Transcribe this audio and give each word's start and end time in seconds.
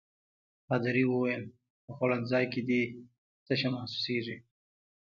پادري 0.67 1.03
وویل: 1.07 1.43
په 1.83 1.91
خوړنځای 1.97 2.45
کې 2.53 2.61
دي 2.69 2.81
تشه 3.45 3.69
محسوسيږي. 3.75 4.37